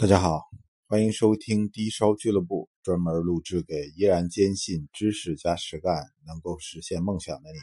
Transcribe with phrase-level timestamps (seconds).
[0.00, 0.44] 大家好，
[0.88, 5.94] 欢迎收听低烧俱乐部，专门录制给依然坚信知识加实干
[6.26, 7.58] 能够实现梦想的你。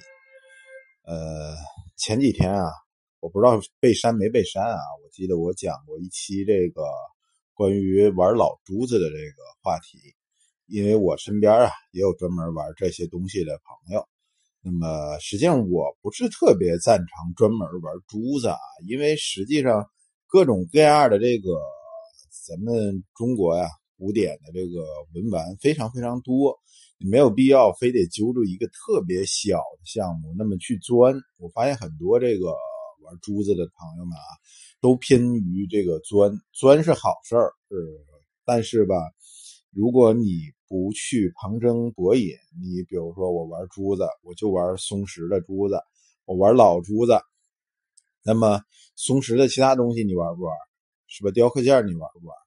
[1.11, 1.55] 呃，
[1.95, 2.69] 前几天啊，
[3.21, 6.83] 我不知道被删没被删啊，我记得我讲过一期这个
[7.55, 9.97] 关于玩老珠子的这个话题，
[10.67, 14.07] 因为我身边啊也有专门玩这些东西的朋友。
[14.61, 19.89] 那么实际上我不是特别赞成专门玩珠子啊，因为实际上
[20.27, 21.49] 各种各样的这个。
[22.47, 23.67] 咱们中国呀，
[23.97, 26.57] 古典的这个文玩非常非常多，
[26.97, 31.13] 你没有必要非得揪住一个特别小的项目那么去钻。
[31.39, 32.45] 我发现很多这个
[33.01, 34.23] 玩珠子的朋友们啊，
[34.79, 37.75] 都偏于这个钻，钻是好事儿，是，
[38.45, 38.95] 但是吧，
[39.69, 42.29] 如果你不去旁征博引，
[42.63, 45.81] 你比如说我玩珠子，我就玩松石的珠子，
[46.23, 47.19] 我玩老珠子，
[48.23, 48.61] 那么
[48.95, 50.55] 松石的其他东西你玩不玩？
[51.09, 51.31] 是吧？
[51.31, 52.37] 雕刻件你玩不玩？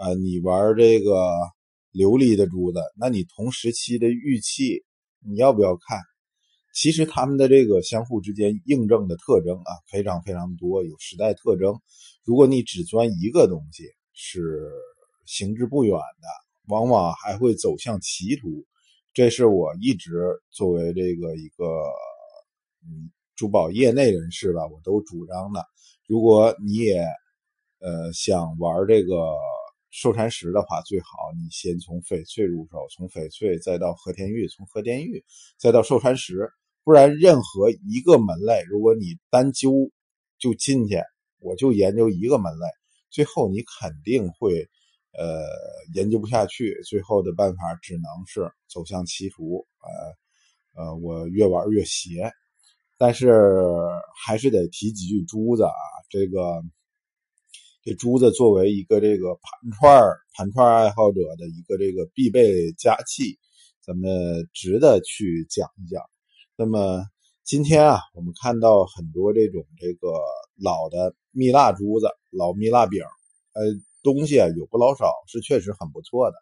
[0.00, 1.12] 啊，你玩这个
[1.92, 4.82] 琉璃的珠子，那你同时期的玉器，
[5.22, 5.98] 你要不要看？
[6.74, 11.78] 其实他们的这个相互之间印证的特征啊，非常非常多，有时代特征。
[12.24, 13.84] 如果你只钻一个东西，
[14.14, 14.70] 是
[15.26, 16.28] 行之不远的，
[16.68, 18.64] 往往还会走向歧途。
[19.12, 21.66] 这是我一直作为这个一个
[22.88, 25.62] 嗯珠宝业内人士吧，我都主张的。
[26.08, 27.04] 如果你也
[27.80, 29.34] 呃，想玩这个
[29.90, 35.24] 寿山石的话，最好你先从翡翠入手，从翡翠再到和田玉，从和田玉
[35.58, 36.48] 再到寿山石。
[36.84, 39.90] 不然，任何一个门类，如果你单揪
[40.38, 41.02] 就进去，
[41.40, 42.66] 我就研究一个门类，
[43.10, 44.68] 最后你肯定会
[45.12, 45.44] 呃
[45.94, 46.80] 研究不下去。
[46.84, 49.66] 最后的办法只能是走向歧途。
[50.76, 52.30] 呃呃，我越玩越邪，
[52.96, 53.32] 但是
[54.24, 55.72] 还是得提几句珠子啊，
[56.08, 56.62] 这个。
[57.82, 60.02] 这珠子作为一个这个盘串
[60.34, 63.38] 盘串爱好者的一个这个必备佳器，
[63.80, 66.02] 咱们值得去讲一讲。
[66.56, 67.02] 那么
[67.42, 70.12] 今天啊，我们看到很多这种这个
[70.62, 73.02] 老的蜜蜡珠子、老蜜蜡饼，
[73.54, 73.62] 呃，
[74.02, 76.36] 东西啊有不老少，是确实很不错的。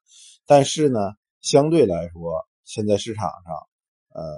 [0.44, 0.98] 但是呢，
[1.41, 3.54] 相对来说，现在市场上，
[4.12, 4.34] 呃，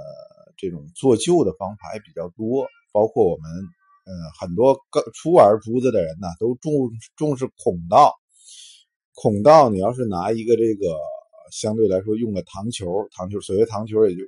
[0.58, 3.50] 这种做旧的方法也比较多，包括我们。
[4.06, 8.14] 嗯，很多刚初玩珠子的人呢，都重重视孔道。
[9.14, 10.96] 孔道，你要是拿一个这个
[11.52, 14.22] 相对来说用的糖球，糖球，所谓糖球，也就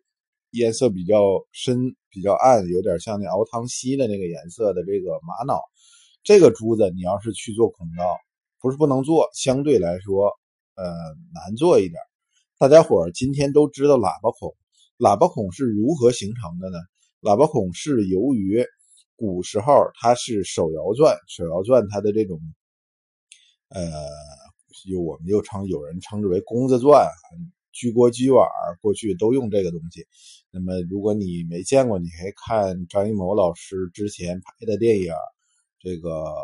[0.50, 1.18] 颜色比较
[1.50, 5.62] 深、比较暗，有点像那熬汤稀的那个颜色的这个玛瑙，
[6.22, 8.18] 这个珠子，你要是去做孔道，
[8.60, 10.26] 不是不能做，相对来说，
[10.74, 10.84] 呃，
[11.32, 11.98] 难做一点。
[12.58, 14.54] 大家伙儿今天都知道喇叭孔，
[14.98, 16.76] 喇叭孔是如何形成的呢？
[17.22, 18.66] 喇叭孔是由于
[19.16, 22.40] 古时候它是手摇钻，手摇钻它的这种，
[23.68, 23.82] 呃，
[24.86, 27.08] 有我们又称有人称之为弓子钻，
[27.72, 28.48] 居锅居碗，
[28.80, 30.06] 过去都用这个东西。
[30.50, 35.14] 那么如果你没见过，你可以看张艺谋老师之前拍的电影，
[35.80, 36.10] 这个《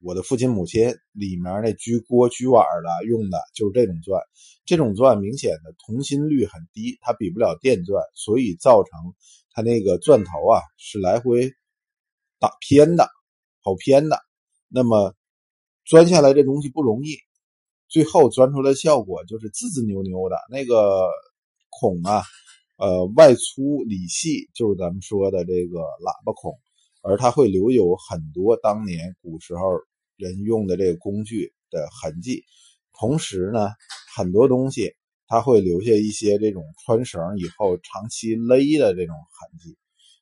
[0.00, 4.22] 我的父亲母亲》里面那居锅居碗的用的就是这种钻。
[4.64, 9.14] 这种钻明显的同心率很低，它比不了电钻，所以造成
[9.52, 11.50] 它那个钻头啊是来回。
[12.40, 13.08] 打偏的，
[13.64, 14.16] 跑偏的，
[14.68, 15.12] 那么
[15.84, 17.16] 钻下来这东西不容易，
[17.88, 20.36] 最后钻出来效果就是滋滋扭扭的。
[20.48, 21.08] 那个
[21.68, 22.22] 孔啊，
[22.76, 26.56] 呃，外粗里细，就是咱们说的这个喇叭孔，
[27.08, 29.62] 而它会留有很多当年古时候
[30.16, 32.44] 人用的这个工具的痕迹。
[33.00, 33.70] 同时呢，
[34.14, 34.92] 很多东西
[35.26, 39.76] 它会留下一些这种穿绳以后长期勒的这种痕迹。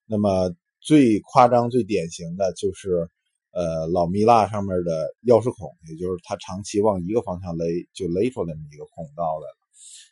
[0.06, 0.54] 那么。
[0.78, 3.10] 最夸张、最典型的就是，
[3.50, 4.92] 呃，老蜜蜡上面的
[5.24, 9.56] 钥匙孔，也就是它长期往一个方向勒，就勒出那么一个孔道来了，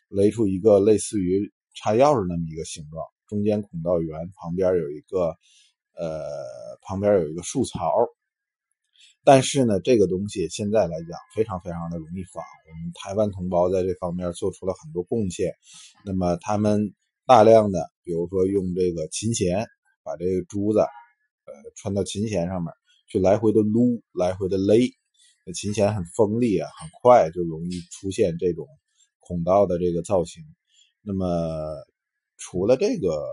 [0.09, 5.37] 勒出一个类似于插钥匙那么一个形状，中间孔道圆，旁边有一个，
[5.95, 7.91] 呃，旁边有一个竖槽。
[9.23, 15.53] 但是呢，这个东西现在来讲非常非常的容易仿，我们台湾同胞在这方面做出了很多贡献。
[16.05, 16.93] 那么他们
[17.25, 19.65] 大量的，比如说用这个琴弦。
[20.07, 22.71] 把这个珠子，呃，穿到琴弦上面
[23.07, 24.77] 去，来回的撸，来回的勒。
[25.43, 28.67] 那琴弦很锋利啊，很快就容易出现这种
[29.17, 30.43] 孔道的这个造型。
[31.01, 31.25] 那么，
[32.37, 33.27] 除了这个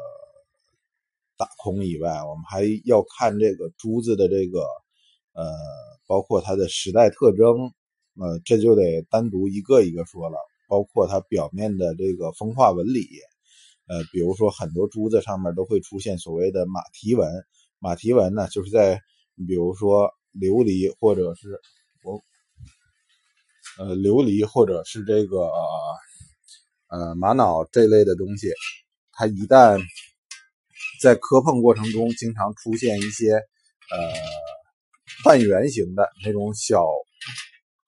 [1.43, 4.61] 打孔以外，我们还要看这个珠子的这个，
[5.33, 5.45] 呃，
[6.07, 7.73] 包括它的时代特征。
[8.15, 10.37] 呃，这就得单独一个一个说了，
[10.69, 13.09] 包括它表面的这个风化纹理。
[13.89, 17.27] 呃，比如说很多珠子上面都会出现所谓的马蹄纹，
[17.79, 19.01] 马蹄纹呢，就是在
[19.49, 21.59] 比如说琉璃或者是
[22.05, 22.23] 我
[23.79, 25.51] 呃琉璃或者是这个
[26.89, 28.53] 呃玛瑙这类的东西，
[29.13, 29.81] 它一旦
[31.03, 33.99] 在磕碰过程中经常出现一些呃
[35.25, 36.87] 半圆形的那种小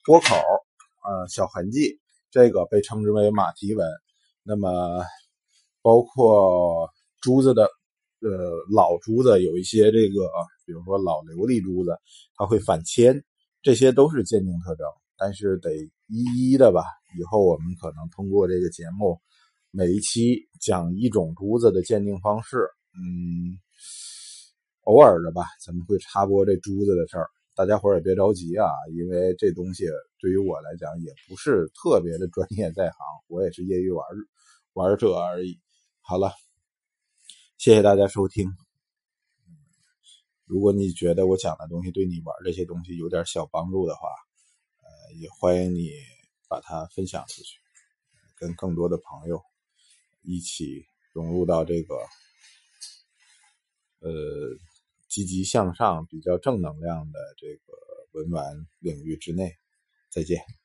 [0.04, 2.00] 波口呃小痕迹，
[2.30, 3.86] 这个被称之为马蹄纹。
[4.42, 5.04] 那么
[5.80, 6.90] 包括
[7.22, 7.70] 珠子的。
[8.20, 8.30] 呃，
[8.72, 10.30] 老珠子有一些这个，
[10.64, 11.94] 比如说老琉璃珠子，
[12.36, 13.22] 它会反铅，
[13.60, 14.86] 这些都是鉴定特征，
[15.18, 15.70] 但是得
[16.08, 16.84] 一一的吧。
[17.18, 19.20] 以后我们可能通过这个节目，
[19.72, 23.58] 每一期讲一种珠子的鉴定方式，嗯，
[24.82, 27.28] 偶尔的吧，咱们会插播这珠子的事儿。
[27.54, 29.84] 大家伙也别着急啊，因为这东西
[30.18, 32.98] 对于我来讲也不是特别的专业在行，
[33.28, 34.06] 我也是业余玩
[34.72, 35.60] 玩者而已。
[36.00, 36.32] 好了。
[37.56, 38.46] 谢谢大家收听。
[40.44, 44.08] 如果你觉得我讲的东西对你玩这些东西有点小帮助的话，
[44.82, 45.88] 呃，也欢迎你
[46.46, 47.58] 把它分享出去，
[48.36, 49.40] 跟更多的朋友
[50.20, 51.94] 一起融入到这个
[54.04, 54.10] 呃
[55.08, 57.72] 积极向上、比较正能量的这个
[58.12, 59.56] 文玩领域之内。
[60.10, 60.63] 再见。